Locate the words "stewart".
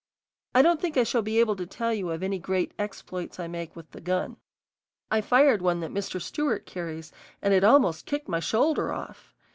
6.19-6.65